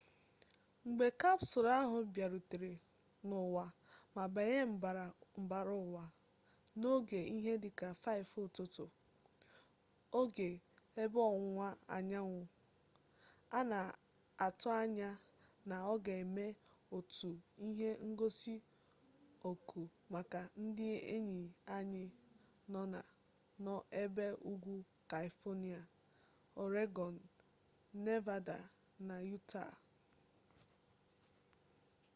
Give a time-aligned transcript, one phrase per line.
[0.87, 2.71] mgbe kapsụlụ ahụ bịarutere
[3.27, 3.65] n’ụwa
[4.15, 4.61] ma banye
[5.47, 6.03] mbara ụwa
[6.79, 8.85] n’oge ihe dị ka 5 ụtụtụ
[10.19, 10.49] oge
[11.01, 12.41] ebe ọwụwa anyanwụ
[13.57, 15.09] a na-atụanya
[15.69, 16.45] na ọ ga-eme
[16.97, 17.29] otu
[17.67, 18.53] ihe ngosi
[19.49, 19.81] ọkụ
[20.13, 21.41] maka ndị enyi
[21.75, 22.03] anyị
[22.71, 22.81] nọ
[23.65, 23.71] na
[24.01, 24.73] ebe ugwu
[25.09, 25.81] kaifonịa
[26.61, 27.13] ọregọn
[28.05, 28.57] nevada
[29.07, 29.73] na yutaa